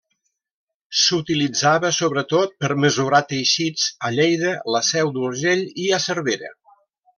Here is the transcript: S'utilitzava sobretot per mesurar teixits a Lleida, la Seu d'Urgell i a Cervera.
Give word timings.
S'utilitzava 1.01 1.91
sobretot 1.97 2.55
per 2.65 2.77
mesurar 2.87 3.21
teixits 3.35 3.85
a 4.09 4.13
Lleida, 4.17 4.57
la 4.77 4.83
Seu 4.91 5.15
d'Urgell 5.19 5.63
i 5.85 5.89
a 5.99 6.03
Cervera. 6.11 6.53